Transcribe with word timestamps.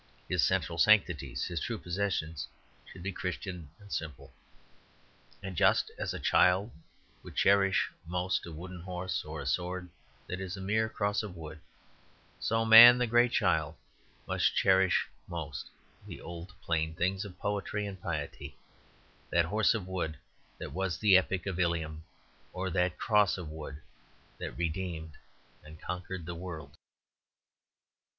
His 0.27 0.43
central 0.43 0.79
sanctities, 0.79 1.45
his 1.45 1.59
true 1.61 1.77
possessions, 1.77 2.47
should 2.85 3.03
be 3.03 3.11
Christian 3.11 3.69
and 3.79 3.91
simple. 3.93 4.33
And 5.43 5.55
just 5.55 5.91
as 5.95 6.11
a 6.11 6.19
child 6.19 6.71
would 7.21 7.35
cherish 7.35 7.87
most 8.07 8.47
a 8.47 8.51
wooden 8.51 8.81
horse 8.81 9.23
or 9.23 9.41
a 9.41 9.45
sword 9.45 9.89
that 10.25 10.39
is 10.41 10.57
a 10.57 10.59
mere 10.59 10.89
cross 10.89 11.21
of 11.21 11.35
wood, 11.37 11.59
so 12.39 12.65
man, 12.65 12.97
the 12.97 13.05
great 13.05 13.31
child, 13.31 13.75
must 14.27 14.55
cherish 14.55 15.07
most 15.27 15.69
the 16.07 16.19
old 16.19 16.51
plain 16.63 16.95
things 16.95 17.23
of 17.23 17.37
poetry 17.37 17.85
and 17.85 18.01
piety; 18.01 18.57
that 19.29 19.45
horse 19.45 19.75
of 19.75 19.85
wood 19.87 20.17
that 20.57 20.73
was 20.73 20.97
the 20.97 21.15
epic 21.15 21.41
end 21.45 21.53
of 21.53 21.59
Ilium, 21.59 22.03
or 22.53 22.71
that 22.71 22.97
cross 22.97 23.37
of 23.37 23.51
wood 23.51 23.79
that 24.39 24.57
redeemed 24.57 25.11
and 25.63 25.79
conquered 25.79 26.25
the 26.25 26.33
world. 26.33 26.73